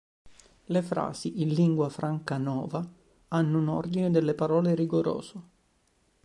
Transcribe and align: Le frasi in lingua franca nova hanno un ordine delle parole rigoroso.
Le 0.65 0.81
frasi 0.81 1.43
in 1.43 1.49
lingua 1.53 1.87
franca 1.89 2.39
nova 2.39 2.83
hanno 3.27 3.59
un 3.59 3.67
ordine 3.67 4.09
delle 4.09 4.33
parole 4.33 4.73
rigoroso. 4.73 5.43